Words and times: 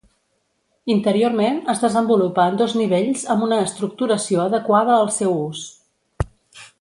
Interiorment 0.93 1.59
es 1.73 1.83
desenvolupa 1.83 2.47
en 2.53 2.57
dos 2.63 2.73
nivells 2.81 3.25
amb 3.35 3.47
una 3.49 3.59
estructuració 3.67 4.41
adequada 4.47 4.97
al 5.03 5.13
seu 5.21 5.39
ús. 5.47 5.67